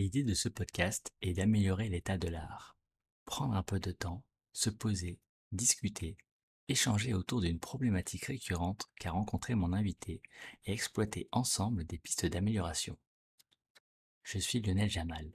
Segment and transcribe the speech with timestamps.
[0.00, 2.74] L'idée de ce podcast est d'améliorer l'état de l'art.
[3.26, 5.20] Prendre un peu de temps, se poser,
[5.52, 6.16] discuter,
[6.68, 10.22] échanger autour d'une problématique récurrente qu'a rencontré mon invité
[10.64, 12.96] et exploiter ensemble des pistes d'amélioration.
[14.22, 15.30] Je suis Lionel Jamal,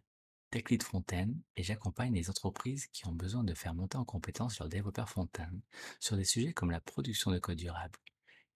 [0.49, 4.69] tech Fontaine et j'accompagne les entreprises qui ont besoin de faire monter en compétence leurs
[4.69, 5.61] développeurs Fontaine
[5.99, 7.99] sur des sujets comme la production de code durable,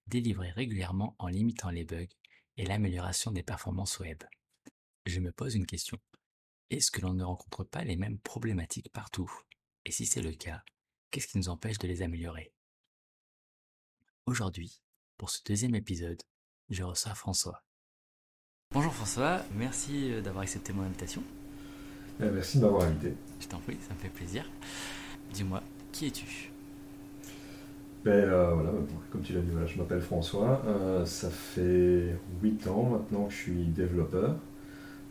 [0.08, 2.16] délivré régulièrement en limitant les bugs
[2.56, 4.24] et l'amélioration des performances web
[5.06, 5.98] je me pose une question.
[6.70, 9.30] Est-ce que l'on ne rencontre pas les mêmes problématiques partout?
[9.84, 10.62] Et si c'est le cas,
[11.10, 12.52] qu'est-ce qui nous empêche de les améliorer?
[14.26, 14.80] Aujourd'hui,
[15.16, 16.22] pour ce deuxième épisode,
[16.68, 17.64] je reçois François.
[18.72, 21.22] Bonjour François, merci euh, d'avoir accepté mon invitation.
[22.20, 23.14] Euh, merci de m'avoir invité.
[23.40, 24.48] Je t'en prie, ça me fait plaisir.
[25.32, 26.52] Dis-moi, qui es-tu?
[28.04, 28.70] Ben, euh, voilà,
[29.10, 30.62] comme tu l'as dit, je m'appelle François.
[31.04, 34.36] ça fait 8 ans maintenant que je suis développeur.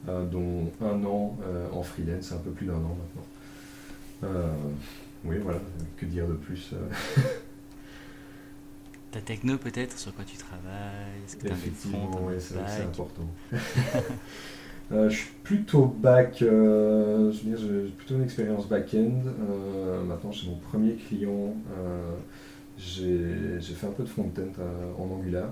[0.07, 3.25] Euh, dont un an euh, en freelance, un peu plus d'un an maintenant.
[4.23, 4.53] Euh,
[5.25, 5.59] oui, voilà,
[5.97, 6.73] que dire de plus
[9.11, 13.27] Ta techno peut-être, sur quoi tu travailles Effectivement, oui, c'est important.
[14.91, 19.23] je suis plutôt back, je veux dire, j'ai plutôt une expérience back-end.
[20.07, 21.53] maintenant, j'ai mon premier client.
[22.77, 24.53] j'ai fait un peu de front-end
[24.97, 25.49] en Angular.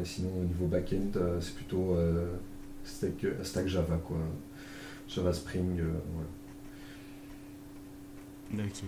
[0.00, 1.96] et sinon, au niveau back-end, c'est plutôt
[2.84, 4.18] Stack, stack Java, quoi.
[5.08, 6.00] Java Spring, euh,
[8.54, 8.82] Ok.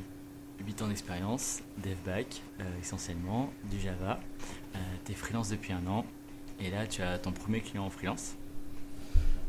[0.66, 4.20] 8 ans d'expérience, dev back, euh, essentiellement, du Java.
[4.74, 6.06] Euh, tu es freelance depuis un an,
[6.60, 8.36] et là tu as ton premier client en freelance.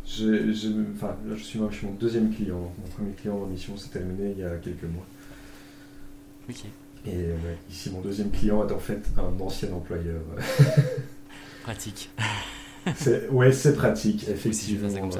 [0.06, 2.73] enfin, là je suis, mon deuxième client.
[2.78, 5.06] Mon premier client en mission s'est terminé il y a quelques mois.
[6.50, 6.66] Ok.
[7.06, 7.30] Et
[7.70, 10.22] ici, mon deuxième client est en fait un ancien employeur.
[11.64, 12.09] Pratique.
[13.32, 14.90] ouais, c'est pratique, effectivement.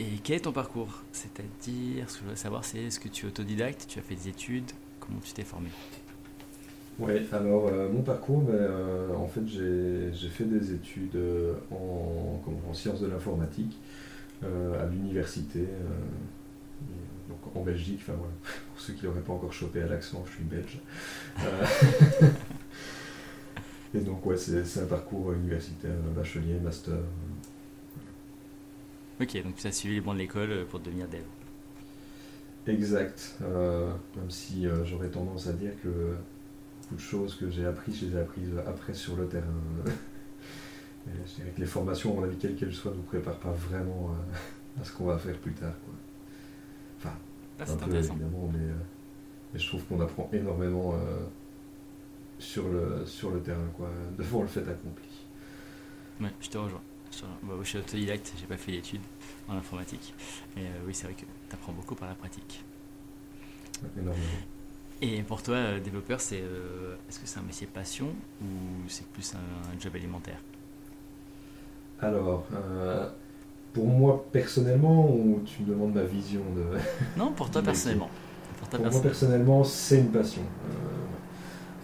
[0.00, 1.02] Et quel est ton parcours?
[1.12, 4.14] C'est-à-dire, ce que je veux savoir, c'est est-ce que tu es autodidacte, tu as fait
[4.14, 5.68] des études, comment tu t'es formé?
[6.98, 12.42] Ouais, alors euh, mon parcours, ben, euh, en fait, j'ai fait des études euh, en,
[12.68, 13.78] en sciences de l'informatique
[14.42, 15.66] à l'université,
[17.28, 18.00] donc en Belgique.
[18.00, 18.32] Enfin voilà,
[18.72, 20.78] pour ceux qui n'auraient pas encore chopé à l'accent, je suis belge.
[23.94, 26.94] Et donc, ouais, c'est un parcours universitaire, bachelier, master.
[29.20, 31.20] Ok, donc tu as suivi les bancs de l'école euh, pour devenir dev.
[32.66, 33.36] Exact.
[33.42, 35.88] Euh, même si euh, j'aurais tendance à dire que
[36.82, 39.44] beaucoup de choses que j'ai apprises, je les ai apprises après sur le terrain.
[41.06, 43.52] je dirais que les formations, à mon avis, quelles qu'elles soient, ne nous préparent pas
[43.52, 44.14] vraiment
[44.80, 45.74] à ce qu'on va faire plus tard.
[45.84, 45.94] Quoi.
[46.98, 47.16] Enfin,
[47.58, 48.72] ah, un peu évidemment, mais,
[49.52, 50.94] mais, je trouve qu'on apprend énormément
[52.40, 55.08] sur le, sur le terrain, quoi, devant le fait accompli.
[56.20, 56.80] Ouais, je te rejoins.
[57.12, 59.00] Je, suis autodidacte, j'ai pas fait d'études
[59.48, 60.14] en informatique.
[60.56, 62.64] Et euh, oui, c'est vrai que tu apprends beaucoup par la pratique.
[63.96, 64.24] énormément.
[65.02, 68.08] Et pour toi, euh, développeur, c'est euh, est-ce que c'est un métier passion
[68.42, 68.46] ou
[68.88, 70.38] c'est plus un, job alimentaire?
[72.00, 72.46] Alors,
[73.72, 76.78] pour moi personnellement, ou tu me demandes ma vision de.
[77.18, 78.10] Non, pour toi personnellement.
[78.70, 80.42] Pour, moi personnellement, c'est une passion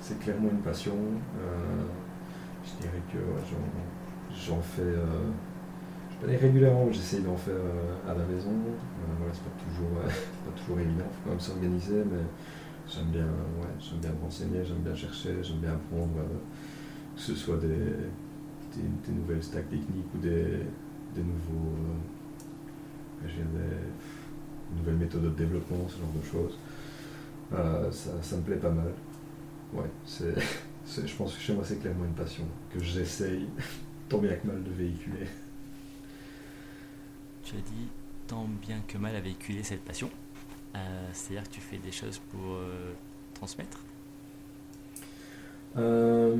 [0.06, 0.94] c'est clairement une passion.
[0.94, 1.82] Euh,
[2.64, 3.18] je dirais que
[4.34, 5.04] j'en fais, euh,
[6.10, 8.52] je vais pas régulièrement, j'essaye d'en faire euh, à la maison.
[9.18, 9.90] voilà, c'est pas toujours,
[10.44, 12.22] pas toujours évident, faut quand même s'organiser, mais
[12.88, 16.22] j'aime bien, ouais, j'aime bien renseigner, j'aime bien chercher, j'aime bien apprendre,
[17.16, 17.66] que ce soit des,
[18.76, 20.62] des, nouvelles stacks techniques ou des,
[21.14, 21.74] des nouveaux,
[24.76, 26.58] nouvelles méthodes de développement, ce genre de choses.
[27.92, 28.92] ça, ça me plaît pas mal
[29.72, 33.48] ouais, c'est, je pense que chez moi, c'est clairement une passion que j'essaye
[34.08, 35.26] tant bien que mal de véhiculer.
[37.42, 37.88] Tu as dit
[38.26, 40.10] tant bien que mal à véhiculer cette passion.
[40.74, 40.78] Euh,
[41.12, 42.92] c'est-à-dire que tu fais des choses pour euh,
[43.34, 43.78] transmettre?
[45.76, 46.36] Euh,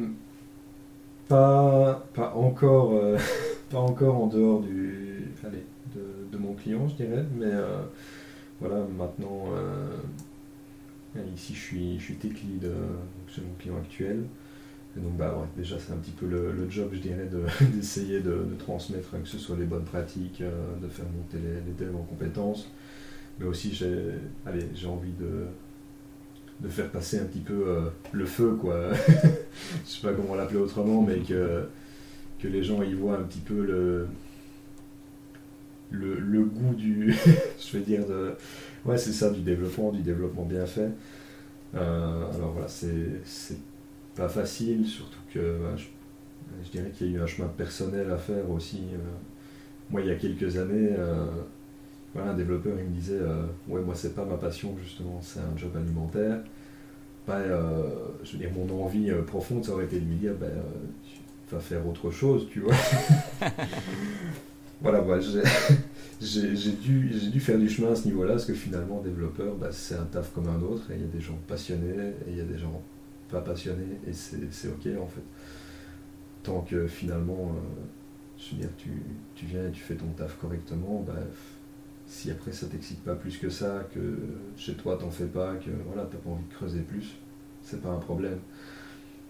[1.28, 2.92] pas, pas, encore,
[3.70, 5.64] pas encore en dehors du, allez,
[5.94, 7.52] de, de, mon client, je dirais, mais
[8.60, 9.46] voilà, maintenant
[11.34, 12.74] Ici, je suis, je suis tech lead euh,
[13.28, 14.24] chez mon client actuel.
[14.96, 17.28] Donc, bah, déjà, c'est un petit peu le, job, je dirais,
[17.74, 20.50] d'essayer de, transmettre hein, que ce soit les bonnes pratiques, euh,
[20.82, 22.70] de faire monter les, les devs en compétences.
[23.38, 27.80] Mais aussi, j'ai envie de, faire passer un petit peu euh,
[28.12, 28.92] le feu, quoi.
[29.84, 31.66] je sais pas comment l'appeler autrement, mais que,
[32.42, 34.06] les gens y voient un petit peu
[35.90, 37.14] le, goût du,
[37.60, 38.34] je vais dire, de,
[38.86, 40.90] Ouais, c'est ça, du développement, du développement bien fait.
[41.74, 43.56] Euh, alors voilà, c'est
[44.14, 48.16] pas facile, surtout que bah, je, dirais qu'il y a eu un chemin personnel à
[48.16, 48.82] faire aussi.
[48.92, 48.98] Euh,
[49.90, 50.90] moi, il y a quelques années,
[52.14, 53.20] voilà, un développeur, il me disait
[53.68, 56.40] Ouais, moi, c'est pas ma passion, justement, c'est un job alimentaire.
[57.28, 60.50] Je veux dire, mon envie profonde, ça aurait été de lui dire ben,
[61.48, 62.74] Tu vas faire autre chose, tu vois.
[64.80, 65.18] voilà, moi,
[66.20, 70.04] j'ai dû, faire du chemin à ce niveau-là, parce que finalement, développeur, ben, c'est un
[70.04, 72.44] taf comme un autre, et il y a des gens passionnés, et il y a
[72.44, 72.82] des gens
[73.30, 75.22] pas passionnés, et c'est ok en fait.
[76.42, 77.56] Tant que finalement,
[78.38, 79.02] je veux dire, tu,
[79.34, 81.14] tu, viens et tu fais ton taf correctement, bah,
[82.06, 84.18] si après ça t'excite pas plus que ça, que
[84.56, 87.16] chez toi t'en fais pas, que voilà, t'as pas envie de creuser plus,
[87.62, 88.38] c'est pas un problème.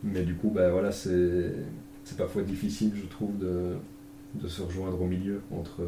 [0.04, 1.52] Mais du coup, bah, voilà, c'est
[2.18, 3.76] parfois difficile, je trouve, de,
[4.40, 5.82] de, se rejoindre au milieu entre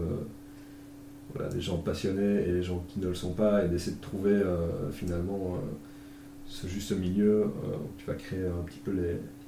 [1.35, 4.01] voilà, des gens passionnés et les gens qui ne le sont pas, et d'essayer de
[4.01, 5.59] trouver euh, finalement euh,
[6.47, 8.93] ce juste milieu euh, où tu vas créer un petit peu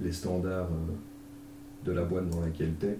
[0.00, 0.68] les, standards
[1.84, 2.98] de la boîte dans laquelle tu es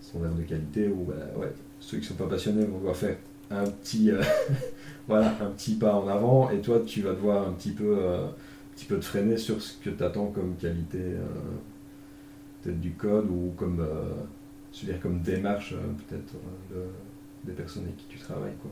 [0.00, 3.16] standard de qualité où bah, ouais, ceux qui ne sont pas passionnés vont devoir faire
[3.50, 4.22] un petit, euh,
[5.10, 8.74] un petit pas en avant et toi tu vas devoir un petit peu, euh, un
[8.74, 11.26] petit peu te freiner sur ce que tu attends comme qualité euh,
[12.62, 13.86] peut-être du code ou comme,
[14.74, 15.74] je veux dire, comme démarche
[16.08, 16.34] peut-être
[17.44, 18.56] des personnes avec qui tu travailles.
[18.60, 18.70] Quoi.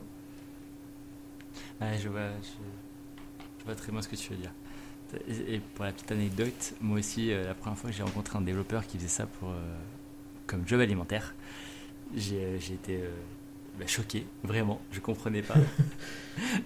[1.97, 4.51] je, vois, je, vois très bien ce que tu veux dire.
[5.27, 8.85] Et pour la petite anecdote, moi aussi, la première fois que j'ai rencontré un développeur
[8.87, 9.53] qui faisait ça pour,
[10.47, 11.33] comme job alimentaire,
[12.15, 13.09] j'ai été euh,
[13.77, 15.55] bah, choqué, vraiment, je comprenais pas.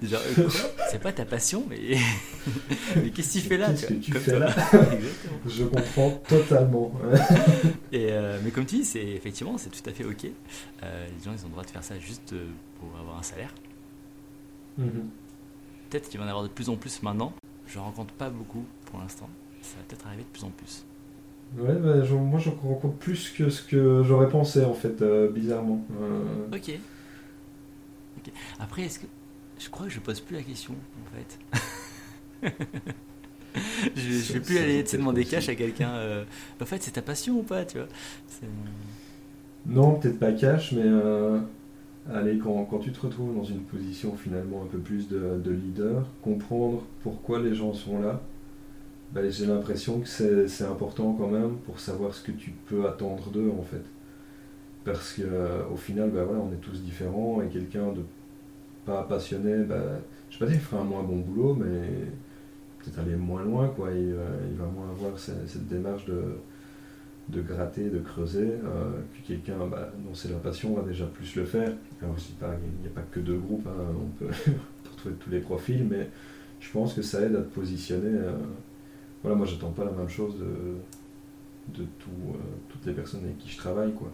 [0.01, 0.49] Euh,
[0.89, 1.77] c'est pas ta passion, mais,
[2.95, 4.55] mais qu'est-ce que tu fais là Qu'est-ce que tu fais là?
[5.45, 6.93] Je comprends totalement.
[7.91, 10.23] Et, euh, mais comme tu dis, c'est effectivement, c'est tout à fait ok.
[10.23, 10.29] les
[11.21, 12.33] gens, ils ont le droit de faire ça juste
[12.79, 13.53] pour avoir un salaire.
[14.77, 15.09] Mhm.
[15.89, 17.33] Peut-être qu'il va en avoir de plus en plus maintenant.
[17.65, 19.29] Je rencontre pas beaucoup pour l'instant.
[19.61, 20.85] Ça va peut-être arriver de plus en plus.
[21.57, 25.81] Ouais, bah, moi je rencontre plus que ce que j'aurais pensé en fait, euh, bizarrement.
[26.01, 26.25] Euh,
[28.59, 29.07] Après, est-ce que.
[29.59, 32.51] Je crois que je pose plus la question en fait.
[33.95, 35.89] je, je vais plus aller te demander cash à quelqu'un.
[35.89, 36.25] Euh,
[36.61, 37.87] en fait, c'est ta passion ou pas, tu vois?
[39.65, 40.85] Non, peut-être pas cash, mais
[42.13, 45.51] allez, quand, quand, tu te retrouves dans une position finalement un peu plus de, de
[45.51, 48.21] leader, comprendre pourquoi les gens sont là
[49.13, 53.29] bah, j'ai l'impression que c'est important quand même pour savoir ce que tu peux attendre
[53.29, 53.83] d'eux en fait.
[54.83, 58.01] Parce qu'au euh, final, bah, voilà, on est tous différents et quelqu'un de
[58.87, 59.75] pas passionné, bah,
[60.29, 61.87] je sais pas dire, il fera un moins bon boulot, mais
[62.79, 63.91] peut-être aller moins loin, quoi.
[63.91, 64.15] Il,
[64.49, 66.23] il va moins avoir cette, démarche de,
[67.29, 71.35] de gratter, de creuser, euh, que quelqu'un bah, dont c'est la passion va déjà plus
[71.35, 71.73] le faire.
[72.01, 74.31] Alors, pas, il n'y a pas que deux groupes, hein, on peut
[74.91, 76.09] retrouver tous les profils, mais
[76.59, 78.17] je pense que ça aide à te positionner.
[78.17, 78.31] Euh,
[79.21, 82.37] voilà, moi j'attends pas la même chose de, de tout, euh,
[82.69, 84.11] toutes les personnes avec qui je travaille, quoi.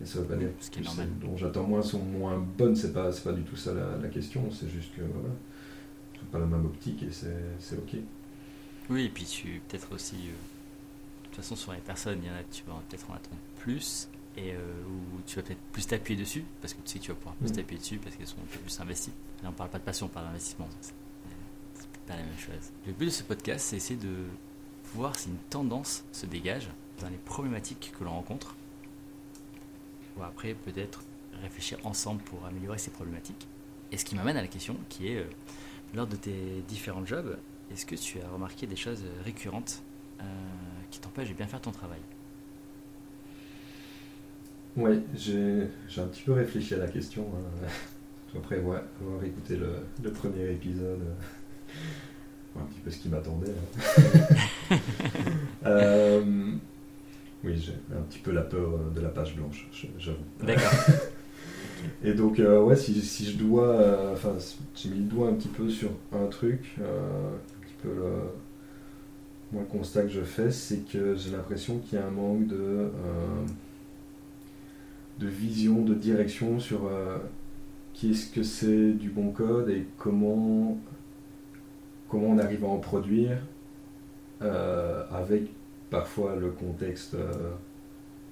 [0.00, 1.08] Et ça veut pas dire ce qui est normal.
[1.20, 4.68] dont j'attends moins sont moins bonnes, c'est pas, pas du tout ça la, question, c'est
[4.68, 5.34] juste que voilà,
[6.30, 7.96] pas la même optique et c'est ok.
[8.90, 12.30] Oui, et puis tu peut-être aussi, euh, de toute façon sur les personnes, il y
[12.30, 14.56] en a tu vas peut-être en attendre plus, et euh,
[14.86, 17.34] où tu vas peut-être plus t'appuyer dessus, parce que tu sais que tu vas pouvoir
[17.34, 17.56] plus mm.
[17.56, 19.12] t'appuyer dessus parce qu'elles sont un peu plus investies.
[19.42, 20.68] Là on parle pas de passion, on parle d'investissement
[22.16, 22.72] la même chose.
[22.86, 24.14] Le but de ce podcast, c'est essayer de
[24.94, 26.68] voir si une tendance se dégage
[27.00, 28.54] dans les problématiques que l'on rencontre.
[30.26, 31.02] Après, peut-être
[31.42, 33.46] réfléchir ensemble pour améliorer ces problématiques.
[33.92, 35.24] Et ce qui m'amène à la question qui est, euh,
[35.94, 37.38] lors de tes différents jobs,
[37.72, 39.82] est-ce que tu as remarqué des choses récurrentes
[40.20, 40.24] euh,
[40.90, 42.00] qui t'empêchent de bien faire ton travail?
[44.76, 47.26] Oui, j'ai un petit peu réfléchi à la question.
[47.34, 47.66] Hein.
[48.36, 48.82] Après avoir
[49.24, 51.00] écouté le, le premier épisode
[52.60, 53.52] un petit peu ce qui m'attendait.
[57.44, 59.68] Euh, oui, j'ai un petit peu la peur euh, de la page blanche,
[59.98, 60.18] j'avoue.
[60.42, 60.72] D'accord.
[62.04, 64.12] Et donc, euh, ouais, si, si, je dois.
[64.12, 64.34] Enfin,
[64.74, 66.76] j'ai mis le doigt un petit peu sur un truc.
[66.78, 68.12] un petit peu le.
[69.52, 72.48] Moi, le constat que je fais, c'est que j'ai l'impression qu'il y a un manque
[72.48, 72.90] de.
[75.20, 76.90] de vision, de direction sur
[77.94, 80.78] qu'est-ce que c'est du bon code et comment
[82.08, 83.38] comment on arrive à en produire
[84.42, 85.50] euh, avec
[85.90, 87.52] parfois le contexte euh,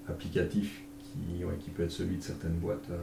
[0.09, 2.99] applicatif qui, qui, peut être celui de certaines boîtes, euh,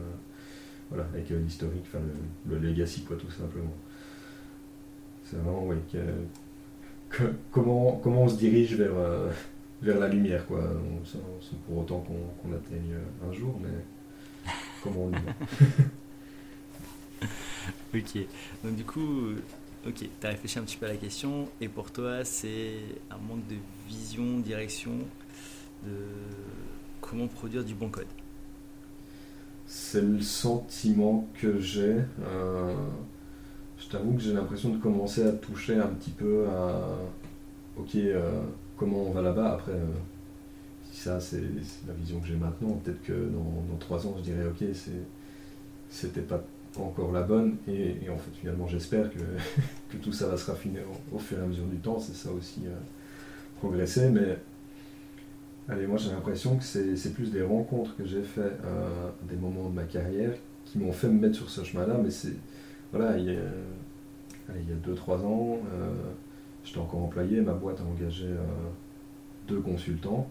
[0.90, 2.00] voilà, avec l'historique, enfin
[2.48, 3.74] le, legacy quoi tout simplement.
[5.24, 5.68] C'est vraiment
[7.50, 8.92] comment, comment on se dirige vers,
[9.82, 10.62] vers la lumière quoi,
[11.04, 11.18] sans,
[11.66, 12.94] pour autant qu'on atteigne
[13.26, 15.32] un jour, mais comment on y va.
[17.94, 18.26] ok,
[18.62, 19.34] donc du coup
[19.86, 22.76] Ok, tu as réfléchi un petit peu à la question, et pour toi, c'est
[23.10, 24.92] un manque de vision, direction
[25.84, 25.92] de
[27.00, 28.06] comment produire du bon code
[29.66, 31.96] c'est le sentiment que j'ai.
[33.78, 36.80] je t'avoue que j'ai l'impression de commencer à toucher un petit peu à.
[37.76, 37.96] Ok,
[38.76, 39.72] comment on va là-bas Après,
[40.92, 41.42] si ça, c'est
[41.88, 42.80] la vision que j'ai maintenant.
[42.84, 44.64] Peut-être que dans, dans, trois ans, je dirais ok,
[45.88, 46.42] c'était pas
[46.82, 47.56] encore la bonne.
[47.68, 49.18] Et, en fait, finalement, j'espère que,
[50.02, 50.80] tout ça va se raffiner
[51.12, 51.98] au, fur et à mesure du temps.
[51.98, 52.74] C'est ça aussi, euh,
[53.58, 54.10] progresser.
[54.10, 54.38] Mais
[55.68, 59.68] allez, moi, j'ai l'impression que c'est plus des rencontres que j'ai fait euh, des moments
[59.68, 60.32] de ma carrière
[60.64, 61.98] qui m'ont fait me mettre sur ce chemin-là.
[62.02, 62.34] Mais c'est.
[62.92, 63.40] Voilà, il y a,
[64.54, 65.90] il y a 2-3 ans, euh,
[66.64, 67.40] j'étais encore employé.
[67.40, 68.28] Ma boîte a engagé
[69.48, 70.28] deux consultants.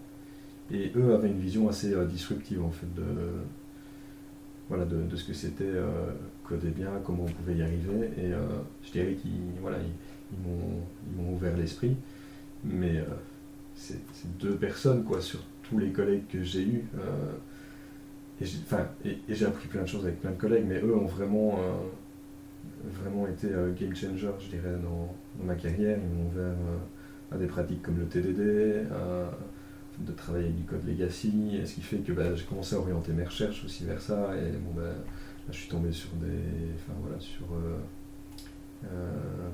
[0.71, 3.03] Et eux avaient une vision assez disruptive, en fait, de
[4.70, 6.12] voilà, de, ce que c'était euh,
[6.43, 8.10] coder bien, comment on pouvait y arriver.
[8.17, 8.39] Et euh,
[8.84, 9.91] je dirais qu'ils voilà, ils,
[10.34, 11.96] ils m'ont ouvert l'esprit.
[12.63, 13.03] Mais euh,
[13.75, 14.00] c'est
[14.39, 16.86] deux personnes quoi, sur tous les collègues que j'ai eus.
[18.41, 18.46] et
[19.29, 21.60] j'ai appris plein de choses avec plein de collègues, mais eux ont vraiment,
[22.86, 23.48] vraiment été
[23.79, 25.98] game changer, je dirais, dans ma carrière.
[25.98, 26.55] Ils m'ont ouvert
[27.32, 28.88] à des pratiques comme le TDD,
[30.00, 33.23] de travailler du code legacy, ce qui fait que bah, j'ai commencé à orienter mes
[33.23, 34.89] recherches aussi vers ça, et bon, bah,
[35.50, 36.71] je suis tombé sur des.
[36.75, 37.45] Enfin voilà, sur.
[37.53, 37.77] Euh,
[38.85, 39.50] euh,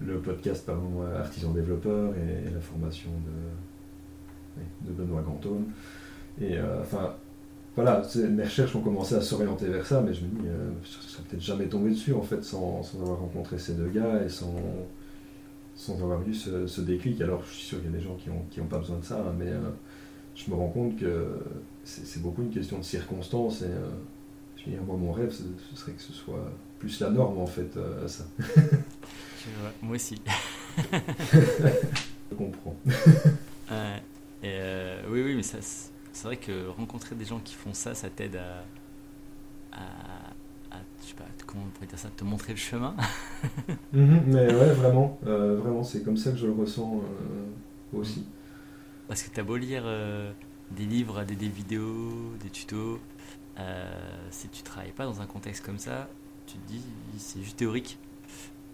[0.00, 3.10] le podcast pardon, Artisan Développeur et, la formation
[4.56, 5.66] de, de Benoît Gantone.
[6.40, 7.14] Et euh, enfin,
[7.76, 11.02] voilà, mes recherches ont commencé à s'orienter vers ça, mais je me dis, je ne
[11.02, 14.30] serais peut-être jamais tombé dessus en fait sans, sans, avoir rencontré ces deux gars et
[14.30, 14.54] sans,
[15.80, 17.22] sans avoir eu ce, déclic.
[17.22, 18.98] Alors, je suis sûr qu'il y a des gens qui n'ont qui ont pas besoin
[18.98, 19.70] de ça, hein, mais euh,
[20.34, 21.38] je me rends compte que
[21.84, 23.62] c'est beaucoup une question de circonstances.
[23.62, 23.88] Et euh,
[24.58, 25.42] je veux dire, moi, mon rêve, ce,
[25.74, 28.24] serait que ce soit plus la norme, en fait, euh, ça.
[29.82, 30.20] moi aussi.
[30.76, 32.76] je comprends.
[34.42, 38.64] oui, oui, mais c'est vrai que rencontrer des gens qui font ça, ça t'aide à
[41.46, 42.94] comment on pourrait dire ça, te montrer le chemin.
[43.92, 48.24] Mhm, mais ouais, vraiment, euh, vraiment, c'est comme ça que je le ressens euh, aussi.
[49.08, 50.30] Parce que tu as beau lire euh,
[50.70, 53.00] des livres, des, des, vidéos, des tutos,
[54.30, 56.08] si tu travailles pas dans un contexte comme ça,
[56.46, 56.82] tu te dis
[57.18, 57.98] c'est juste théorique.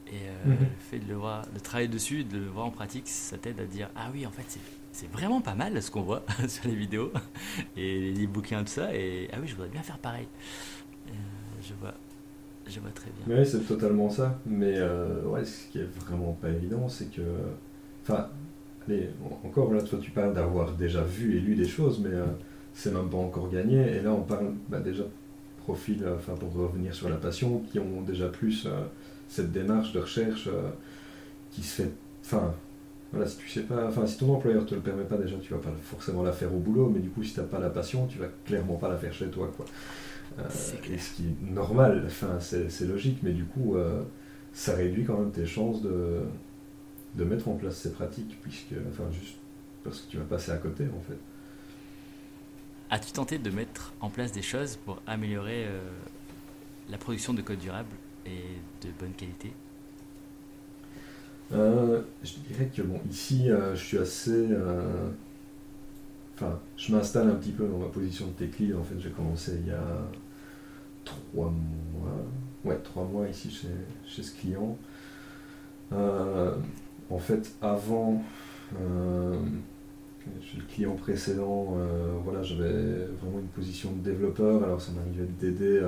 [0.09, 0.57] Et mhm.
[0.61, 3.59] le fait de le voir, de travailler dessus, de le voir en pratique, ça t'aide
[3.61, 4.59] à dire ah oui, en fait,
[4.93, 7.11] c'est vraiment pas mal ce qu'on voit sur les vidéos
[7.77, 8.95] et les bouquins, tout ça.
[8.95, 10.29] Et ah oui, je voudrais bien faire pareil.
[11.67, 11.95] Je vois,
[12.67, 13.37] je vois très bien.
[13.37, 14.39] Oui, c'est totalement ça.
[14.47, 17.23] Mais euh, ouais, ce qui est vraiment pas évident, c'est que.
[18.03, 18.29] Enfin,
[18.87, 19.11] allez,
[19.45, 22.27] encore là, toi, tu parles d'avoir déjà vu et lu des choses, mais euh,
[22.75, 23.97] c'est même pas encore gagné.
[23.97, 25.05] Et là, on parle bah, déjà
[25.59, 28.69] profil, euh, enfin, pour revenir sur la passion, qui ont déjà plus
[29.29, 30.49] cette démarche de recherche
[31.51, 31.91] qui se fait.
[32.25, 32.55] Enfin,
[33.13, 35.53] voilà, si tu sais pas, enfin, si ton employeur te le permet pas déjà, tu
[35.53, 38.07] vas pas forcément la faire au boulot, mais du coup, si t'as pas la passion,
[38.07, 39.65] tu vas clairement pas la faire chez toi, quoi.
[40.39, 40.43] Euh,
[40.93, 44.03] et ce qui est normal, enfin, c'est logique, mais du coup, euh,
[44.53, 46.21] ça réduit quand même tes chances de,
[47.15, 49.37] de mettre en place ces pratiques, puisque, enfin, juste
[49.83, 51.17] parce que tu vas passer à côté, en fait.
[52.91, 55.81] As-tu tenté de mettre en place des choses pour améliorer euh,
[56.91, 57.91] la production de code durable
[58.27, 58.43] et
[58.83, 59.53] de bonne qualité?
[61.51, 64.49] Je dirais que bon, ici, je suis assez.
[66.35, 68.75] Enfin, je m'installe un petit peu dans ma position de tech lead.
[68.75, 69.81] En fait, j'ai commencé il y a
[71.07, 72.13] trois mois,
[72.67, 73.69] ouais, trois mois ici chez,
[74.07, 74.77] chez ce client.
[75.93, 76.55] Euh,
[77.11, 78.23] en fait, avant,
[78.81, 79.35] euh,
[80.43, 84.65] chez le client précédent, euh, voilà, j'avais vraiment une position de développeur.
[84.65, 85.83] Alors, ça m'arrivait d'aider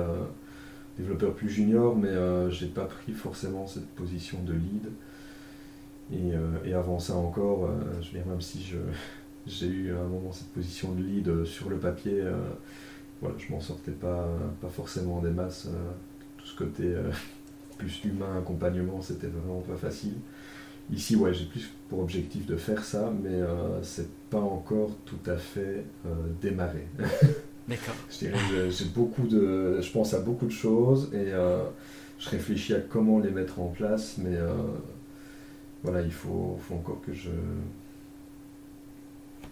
[0.97, 2.09] développeur plus junior, mais
[2.49, 4.89] j'ai pas pris forcément cette position de lead.
[6.11, 6.31] Et,
[6.65, 7.69] et avant ça encore,
[8.01, 8.73] je veux dire, même si
[9.47, 12.23] j'ai eu à un moment cette position de lead sur le papier,
[13.21, 14.27] voilà, je m'en sortais pas,
[14.61, 15.67] pas forcément des masses.
[15.67, 15.91] Euh,
[16.37, 17.11] tout ce côté euh,
[17.77, 20.13] plus humain, accompagnement, c'était vraiment pas facile.
[20.91, 25.19] Ici, ouais, j'ai plus pour objectif de faire ça, mais euh, c'est pas encore tout
[25.29, 25.83] à fait
[26.41, 26.87] démarré.
[27.67, 27.93] D'accord.
[28.09, 31.31] j'ai beaucoup de, je pense à beaucoup de choses et
[32.17, 34.35] je réfléchis à comment les mettre en place, mais
[35.83, 37.29] voilà, il faut, faut encore que je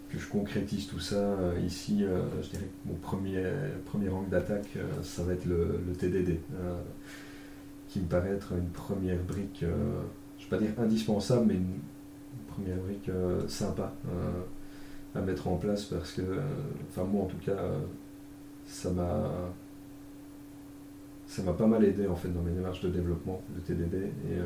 [0.09, 1.15] que je concrétise tout ça.
[1.15, 3.43] Euh, ici, euh, je dirais que mon premier,
[3.85, 6.39] premier angle d'attaque, euh, ça va être le, TDD,
[7.89, 11.79] qui me paraît être une première brique, je ne vais pas dire indispensable, mais une,
[12.47, 13.11] première brique
[13.47, 13.93] sympa
[15.13, 16.21] à mettre en place parce que,
[16.89, 17.55] enfin moi en tout cas,
[18.65, 19.31] ça m'a
[21.27, 24.39] ça m'a pas mal aidé en fait dans mes démarches de développement, le TDD, et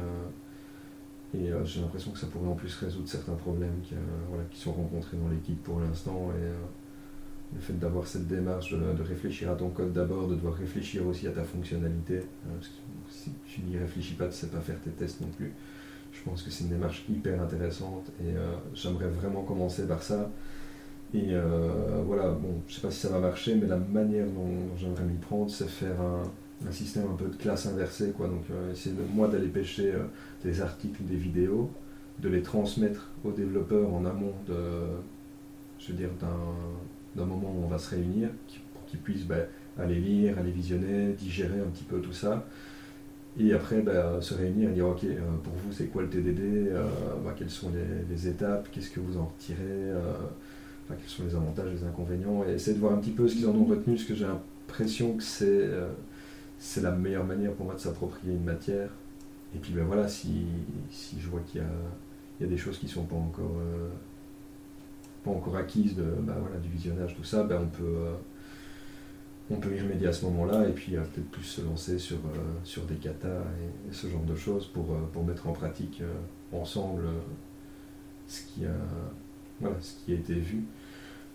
[1.33, 4.59] et euh, j'ai l'impression que ça pourrait en plus résoudre certains problèmes qui, euh, qui
[4.59, 6.29] sont rencontrés dans l'équipe pour l'instant.
[6.37, 6.55] Et euh,
[7.53, 11.27] le fait d'avoir cette démarche de, réfléchir à ton code d'abord, de devoir réfléchir aussi
[11.27, 12.19] à ta fonctionnalité.
[12.19, 12.73] Hein, parce que
[13.09, 15.53] si tu n'y réfléchis pas, tu ne sais pas faire tes tests non plus.
[16.13, 18.33] Je pense que c'est une démarche hyper intéressante et
[18.73, 20.29] j'aimerais vraiment commencer par ça.
[21.13, 21.33] Et
[22.05, 25.17] voilà, bon, je sais pas si ça va marcher, mais la manière dont, j'aimerais m'y
[25.17, 26.23] prendre, c'est faire un,
[26.71, 28.27] système un peu de classe inversée, quoi.
[28.27, 29.93] Donc euh, essayer de moi d'aller pêcher
[30.43, 31.71] des articles, des vidéos,
[32.19, 34.33] de les transmettre aux développeurs en amont
[35.89, 36.09] dire,
[37.15, 38.29] d'un moment où on va se réunir,
[38.73, 39.45] pour qu'ils puissent ben,
[39.79, 42.45] aller lire, aller visionner, digérer un petit peu tout ça.
[43.39, 46.39] Et après, ben, se réunir et dire, OK, euh, pour vous, c'est quoi le TDD
[46.39, 46.83] euh,
[47.23, 47.71] ben, Quelles sont
[48.09, 49.99] les, étapes Qu'est-ce que vous en retirez euh,
[50.89, 53.47] Quels sont les avantages, les inconvénients Et essayer de voir un petit peu ce qu'ils
[53.47, 55.69] en ont retenu, parce que j'ai l'impression que c'est
[56.63, 58.89] c'est la meilleure manière pour moi de s'approprier une matière.
[59.55, 60.45] Et puis ben voilà, si,
[60.91, 63.57] si je vois qu'il y a, des choses qui ne sont pas encore
[65.23, 68.13] pas encore acquise de, bah, voilà, du visionnage, tout ça, ben on, peut, euh,
[69.49, 72.17] on peut y remédier à ce moment-là et puis euh, peut-être plus se lancer sur,
[72.17, 73.27] euh, des katas
[73.89, 74.87] et, ce genre de choses pour,
[75.23, 76.01] mettre en pratique
[76.51, 77.03] ensemble
[78.27, 78.61] ce, qui
[79.79, 80.63] ce qui a été vu.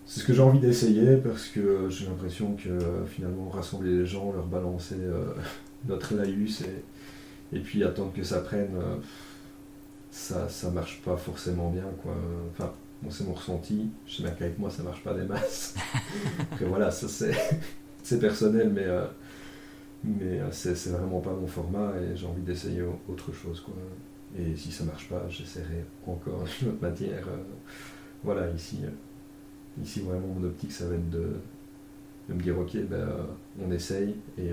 [0.06, 4.32] C'est ce que j'ai envie d'essayer parce que j'ai l'impression que finalement rassembler les gens,
[4.32, 4.96] leur balancer
[5.88, 8.70] notre laïus et, et puis attendre que ça prenne,
[10.12, 11.86] ça, ça marche pas forcément bien.
[12.02, 12.14] Quoi.
[12.52, 12.72] Enfin,
[13.10, 13.88] c'est mon ressenti.
[14.06, 15.74] Je sais bien qu'avec moi, ça marche pas des masses.
[16.40, 17.06] Après, voilà, ça
[18.02, 19.06] c'est personnel, mais, euh,
[20.04, 23.60] mais euh, c'est vraiment pas mon format et j'ai envie d'essayer autre chose.
[23.60, 23.74] Quoi.
[24.38, 27.26] Et si ça marche pas, j'essaierai encore une autre matière.
[27.28, 27.42] Euh,
[28.24, 28.78] voilà, ici,
[29.82, 31.32] ici, vraiment, mon optique, ça va être de,
[32.28, 33.08] de me dire ok, ben,
[33.62, 34.50] on essaye et,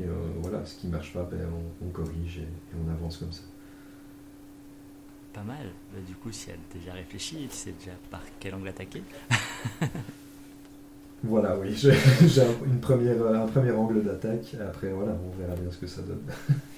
[0.00, 0.06] et
[0.40, 1.48] voilà, ce qui marche pas, ben,
[1.84, 3.42] on, corrige et on avance comme ça
[5.38, 5.66] pas mal.
[5.92, 9.02] Bah, du coup, si elle a déjà réfléchi, tu sais déjà par quel angle attaquer.
[11.22, 11.94] voilà, oui, j'ai
[12.64, 14.56] une première, un premier angle d'attaque.
[14.60, 16.22] Après, voilà, on verra bien ce que ça donne.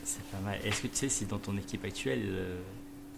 [0.04, 0.58] C'est pas mal.
[0.64, 2.58] Est-ce que tu sais si dans ton équipe actuelle, euh,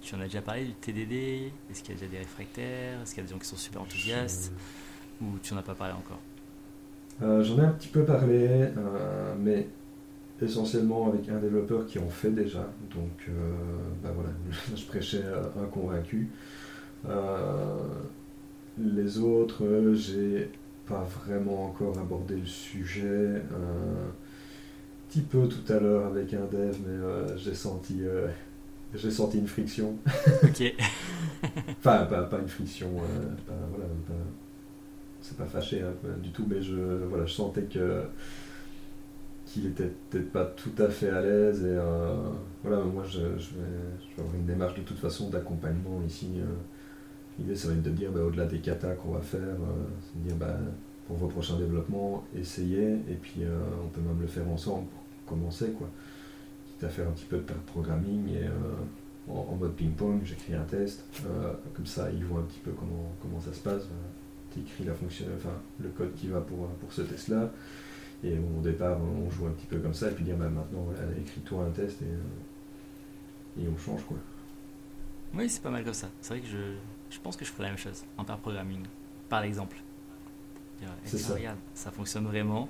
[0.02, 3.00] tu en as déjà parlé du TDD Est-ce qu'il y a déjà des réfractaires?
[3.02, 4.52] Est-ce qu'il y a des gens qui sont super enthousiastes?
[5.20, 6.20] Ou tu n'en as pas parlé encore?
[7.22, 9.68] Euh, J'en ai un petit peu parlé, euh, mais
[10.40, 12.68] essentiellement avec un développeur qui en fait déjà.
[12.92, 13.32] Donc euh,
[14.02, 14.30] bah voilà,
[14.76, 15.22] je prêchais
[15.60, 16.30] un convaincu.
[17.08, 17.86] Euh,
[18.78, 20.50] les autres, j'ai
[20.86, 23.42] pas vraiment encore abordé le sujet.
[23.52, 24.12] un
[25.08, 28.00] petit peu tout à l'heure avec un dev, mais j'ai senti
[28.94, 29.96] j'ai senti une friction.
[30.42, 30.74] Ok.
[31.78, 33.90] enfin, pas, pas, une friction, voilà,
[35.20, 36.76] c'est pas fâché hein, du tout, mais je,
[37.08, 38.02] voilà, je sentais que
[39.52, 41.62] qu'il était peut-être pas tout à fait à l'aise.
[41.62, 42.16] Et euh,
[42.64, 46.28] voilà, moi je, vais, avoir une démarche de toute façon d'accompagnement ici.
[46.36, 46.44] Euh.
[47.38, 50.22] L'idée, ça va être de dire, bah, au-delà des katas qu'on va faire, euh, c'est
[50.22, 50.58] de dire, bah,
[51.06, 53.40] pour vos prochains développements, essayez, et puis
[53.82, 55.88] on peut même le faire ensemble pour commencer, quoi.
[56.82, 58.48] À faire un petit peu de programming, et
[59.28, 61.04] en, mode ping-pong, j'écris un test,
[61.74, 63.84] comme ça, ils voient un petit peu comment, comment ça se passe.
[64.52, 67.52] tu écris la fonction, enfin, le code qui va pour, pour ce test-là,
[68.24, 70.86] et au départ, on joue un petit peu comme ça, et puis dire bah, maintenant,
[71.20, 74.02] écris-toi un test et, euh, et on change.
[74.04, 74.16] quoi.
[75.34, 76.08] Oui, c'est pas mal comme ça.
[76.20, 76.74] C'est vrai que je,
[77.10, 78.82] je pense que je ferai la même chose en pair programming,
[79.28, 79.76] par exemple.
[81.04, 81.34] C'est ça.
[81.34, 82.68] Regarde, ça fonctionne vraiment,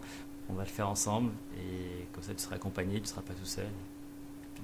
[0.48, 3.46] on va le faire ensemble, et comme ça tu seras accompagné, tu seras pas tout
[3.46, 3.68] seul.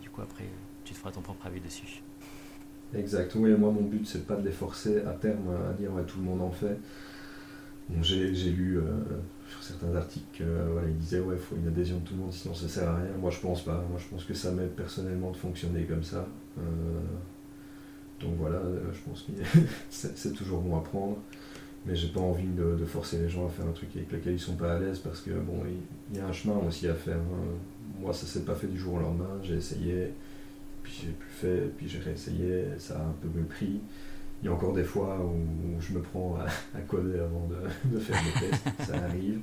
[0.01, 0.45] Du coup, après,
[0.85, 2.03] tu te feras ton propre avis dessus.
[2.95, 6.05] Exact, oui, moi mon but c'est pas de les forcer à terme à dire ouais,
[6.05, 6.79] tout le monde en fait.
[8.01, 8.79] j'ai lu.
[8.79, 8.83] Euh,
[9.49, 12.21] sur certains articles, euh, voilà, ils disaient ouais, il faut une adhésion de tout le
[12.21, 13.11] monde, sinon ça sert à rien.
[13.19, 13.85] Moi, je pense pas.
[13.89, 16.27] Moi, je pense que ça m'aide personnellement de fonctionner comme ça.
[16.59, 16.63] Euh,
[18.21, 19.33] donc voilà, euh, je pense que
[19.91, 21.17] c'est toujours bon à prendre.
[21.87, 24.41] Mais j'ai pas envie de, forcer les gens à faire un truc avec lequel ils
[24.41, 25.63] sont pas à l'aise parce que bon,
[26.11, 27.17] il y, a un chemin aussi à faire.
[27.17, 27.59] Hein.
[28.01, 29.39] Moi, ça s'est pas fait du jour au lendemain.
[29.43, 30.13] J'ai essayé,
[30.83, 32.65] puis j'ai plus fait, puis j'ai réessayé.
[32.79, 33.81] Ça a un peu me pris.
[34.43, 36.39] Il y a encore des fois où je me prends
[36.75, 37.49] à, coder avant
[37.85, 39.41] de, faire des tests, ça arrive.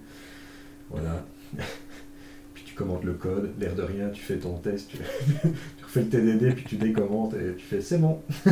[0.89, 1.26] Voilà.
[2.75, 4.97] Commentes le code, l'air de rien, tu fais ton test, tu,
[5.83, 8.21] refais le TDD, puis tu décommentes et tu fais c'est bon.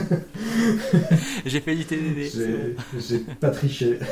[1.46, 2.78] J'ai fait du TDD.
[2.98, 4.00] J'ai pas triché.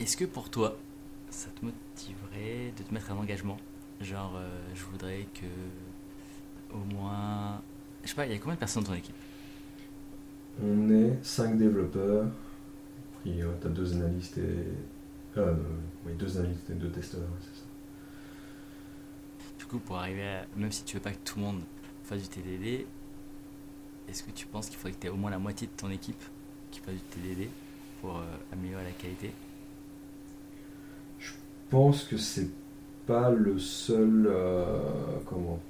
[0.00, 0.76] Est-ce que pour toi,
[1.30, 3.56] ça te motiverait de te mettre un engagement?
[4.02, 5.46] Genre, euh, je voudrais que
[6.74, 7.60] au moins.
[8.02, 9.14] Je sais pas, il y a combien de personnes dans ton équipe?
[10.62, 12.26] On est 5 développeurs,
[13.22, 14.66] puis tu as deux analystes et.
[15.36, 15.54] Euh,
[16.06, 17.66] oui, deux et deux testeurs, c'est ça.
[19.58, 20.46] Du coup, pour arriver à.
[20.56, 21.62] Même si tu veux pas que tout le monde
[22.04, 22.86] fasse du TDD,
[24.08, 25.90] est-ce que tu penses qu'il faudrait que tu aies au moins la moitié de ton
[25.90, 26.22] équipe
[26.70, 27.50] qui fasse du TDD
[28.00, 29.32] pour euh, améliorer la qualité?
[31.18, 31.32] Je
[31.68, 32.50] pense que c'est
[33.06, 34.26] pas le seul.
[34.26, 35.60] euh, comment?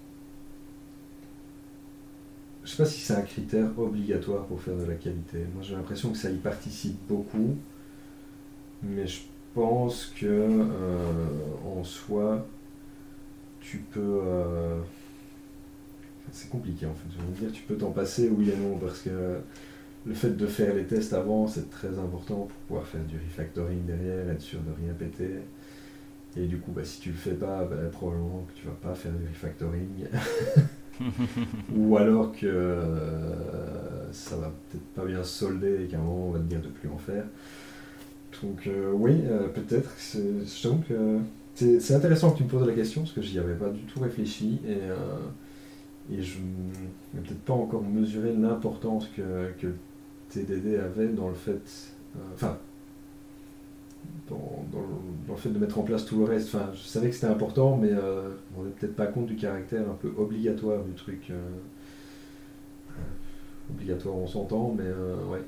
[2.65, 5.45] Je sais pas si c'est un critère obligatoire pour faire de la qualité.
[5.55, 7.57] Moi j'ai l'impression que ça y participe beaucoup,
[8.83, 9.21] mais je
[9.55, 10.97] pense que euh,
[11.67, 12.47] en soi,
[13.61, 14.01] tu peux.
[14.25, 14.81] euh,
[16.19, 17.09] enfin, c'est compliqué en fait.
[17.17, 19.41] Je veux dire, tu peux t'en passer oui et non parce que
[20.07, 23.85] le fait de faire les tests avant, c'est très important pour pouvoir faire du refactoring
[23.87, 25.37] derrière, être sûr de rien péter.
[26.37, 28.95] Et du coup, bah, si tu le fais pas, bah, probablement que tu vas pas
[28.95, 30.07] faire du refactoring.
[31.75, 36.29] Ou alors que euh, ça va peut-être pas bien se solder et qu'à un moment
[36.29, 37.25] on va te dire de plus en faire.
[38.43, 39.91] Donc euh, oui, euh, peut-être.
[40.89, 41.19] que
[41.55, 44.01] c'est- intéressant que tu me poses la question parce que j'y avais pas du tout
[44.01, 45.19] réfléchi et, euh,
[46.11, 49.73] je n'ai peut-être pas encore mesuré l'importance que,
[50.31, 51.61] TDD avait dans le fait,
[52.35, 52.57] enfin,
[54.29, 54.65] dans,
[55.29, 56.55] le, fait de mettre en place tout le reste.
[56.55, 59.83] Enfin, je savais que c'était important, mais euh, me rendais peut-être pas compte du caractère
[59.91, 61.33] un peu obligatoire du truc.
[63.71, 64.89] obligatoire, on s'entend, mais
[65.33, 65.43] ouais,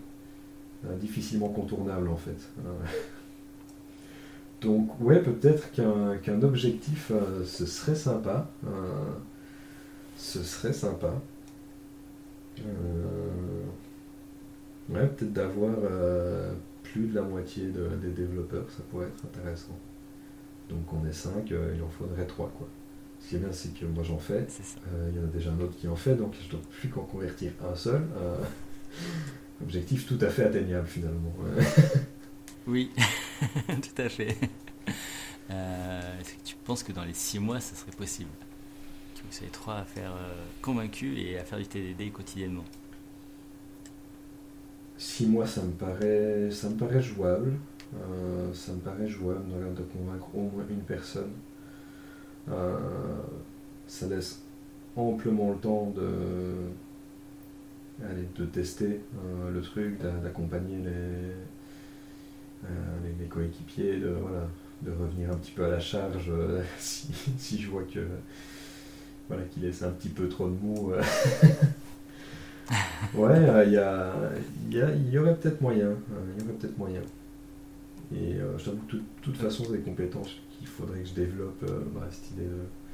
[1.00, 2.36] difficilement contournable en fait.
[2.66, 2.70] Euh,
[4.60, 8.48] donc ouais, peut-être qu'un qu'un objectif, euh, ce serait sympa.
[8.66, 8.70] euh,
[10.16, 11.12] ce serait sympa.
[12.60, 13.64] Euh,
[14.90, 19.76] ouais, peut-être d'avoir euh, plus de la moitié de- des développeurs, ça pourrait être intéressant.
[20.70, 22.68] Donc on est 5, il en faudrait 3 quoi.
[23.20, 24.46] Ce qui est bien, c'est que moi j'en fais.
[24.88, 26.88] Euh, Il y en a déjà un autre qui en fait, donc je dois plus
[26.88, 28.02] qu'en convertir un seul.
[29.62, 31.32] Objectif tout à fait atteignable finalement.
[32.64, 32.92] Oui,
[33.66, 34.36] tout à fait.
[35.50, 38.30] Euh, Est-ce que tu penses que dans les 6 mois, ça serait possible?
[39.16, 42.64] Que vous soyez trois à faire euh, convaincus et à faire du TDD quotidiennement
[44.96, 47.54] 6 mois, ça me paraît, ça me paraît jouable.
[47.94, 51.32] Euh, ça me paraît jouable de, de convaincre au moins une personne.
[52.48, 52.78] Euh,
[53.88, 54.40] ça laisse
[54.96, 56.54] amplement le temps de,
[58.00, 61.32] de tester euh, le truc, d'a- d'accompagner les,
[62.64, 62.68] euh,
[63.04, 64.48] les, les coéquipiers, de, voilà,
[64.82, 68.00] de revenir un petit peu à la charge euh, si, si je vois que
[69.28, 70.92] voilà, qu'il laisse un petit peu trop de mou.
[73.14, 74.12] ouais, il y, a,
[74.70, 75.88] il y, a- y aurait peut-être moyen.
[75.90, 75.96] euh,
[76.36, 77.00] Il y aurait peut-être moyen.
[78.14, 81.14] Et euh, je t'avoue que de toute, toute façon, des compétences qu'il faudrait que je
[81.14, 82.90] développe, euh, bah, cette idée de,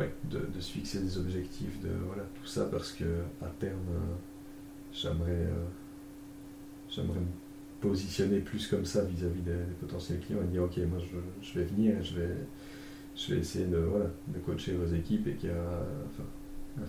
[0.00, 3.04] ouais, de, de se fixer des objectifs, de voilà, tout ça, parce que
[3.42, 4.14] à terme, euh,
[4.92, 5.64] j'aimerais euh,
[6.90, 7.26] j'aimerais me
[7.80, 11.64] positionner plus comme ça vis-à-vis des, potentiels clients et dire ok, moi je, je vais
[11.64, 12.36] venir et je vais,
[13.16, 16.24] je vais essayer de, voilà, de coacher vos équipes et a, enfin,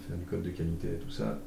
[0.08, 1.40] faire du code de qualité et tout ça,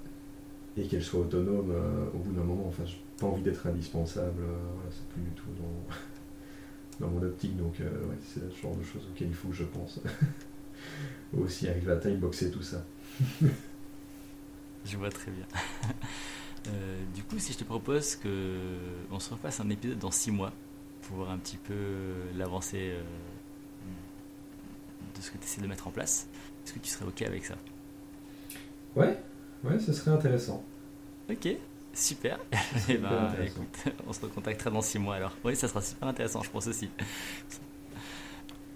[0.76, 2.66] et qu'elles soient autonomes euh, au bout d'un moment.
[2.66, 7.22] Enfin, j'ai pas envie d'être indispensable, euh, voilà, c'est plus du tout dans, dans mon
[7.22, 7.80] optique, donc
[8.22, 10.00] c'est le genre de choses auxquelles il faut je pense.
[11.38, 12.84] Aussi arriver à timeboxer tout ça.
[14.86, 15.46] Je vois très bien.
[16.68, 18.56] Euh, du coup, si je te propose que
[19.10, 20.52] on se refasse un épisode dans 6 mois
[21.02, 21.74] pour voir un petit peu
[22.36, 23.02] l'avancée euh,
[25.16, 26.28] de ce que tu essaies de mettre en place,
[26.64, 27.54] est-ce que tu serais OK avec ça?
[28.96, 29.18] Ouais,
[29.64, 30.64] ouais, ce serait intéressant.
[31.30, 31.48] Ok,
[31.92, 32.38] super.
[32.88, 35.36] serait Eh ben, écoute, on se recontactera dans 6 mois alors.
[35.44, 36.88] Oui, ça sera super intéressant, je pense aussi.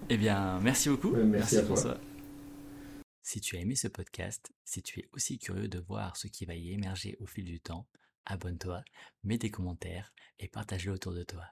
[0.09, 1.11] Eh bien, merci beaucoup.
[1.11, 1.97] Ouais, merci à toi.
[3.31, 6.43] Si tu as aimé ce podcast, si tu es aussi curieux de voir ce qui
[6.43, 7.87] va y émerger au fil du temps,
[8.25, 8.83] abonne-toi,
[9.23, 11.45] mets des commentaires et partage-le autour de toi.